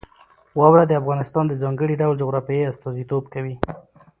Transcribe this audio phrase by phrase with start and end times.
[0.59, 3.55] واوره د افغانستان د ځانګړي ډول جغرافیې استازیتوب کوي.